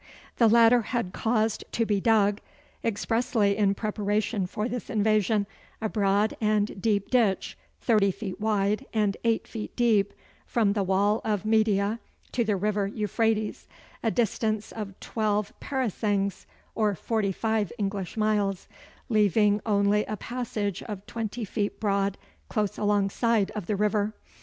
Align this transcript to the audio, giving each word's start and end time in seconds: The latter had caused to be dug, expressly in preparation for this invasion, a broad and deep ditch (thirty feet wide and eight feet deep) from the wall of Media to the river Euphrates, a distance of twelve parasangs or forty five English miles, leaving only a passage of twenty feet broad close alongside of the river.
The 0.37 0.47
latter 0.47 0.81
had 0.81 1.13
caused 1.13 1.63
to 1.73 1.85
be 1.85 2.01
dug, 2.01 2.41
expressly 2.83 3.55
in 3.55 3.75
preparation 3.75 4.47
for 4.47 4.67
this 4.67 4.89
invasion, 4.89 5.45
a 5.79 5.89
broad 5.89 6.35
and 6.41 6.81
deep 6.81 7.11
ditch 7.11 7.55
(thirty 7.81 8.09
feet 8.09 8.39
wide 8.39 8.87
and 8.95 9.15
eight 9.23 9.47
feet 9.47 9.75
deep) 9.75 10.15
from 10.47 10.73
the 10.73 10.81
wall 10.81 11.21
of 11.23 11.45
Media 11.45 11.99
to 12.31 12.43
the 12.43 12.55
river 12.55 12.87
Euphrates, 12.87 13.67
a 14.01 14.09
distance 14.09 14.71
of 14.71 14.99
twelve 14.99 15.53
parasangs 15.59 16.47
or 16.73 16.95
forty 16.95 17.31
five 17.31 17.71
English 17.77 18.17
miles, 18.17 18.67
leaving 19.07 19.61
only 19.67 20.03
a 20.05 20.17
passage 20.17 20.81
of 20.81 21.05
twenty 21.05 21.45
feet 21.45 21.79
broad 21.79 22.17
close 22.49 22.79
alongside 22.79 23.51
of 23.51 23.67
the 23.67 23.75
river. 23.75 24.15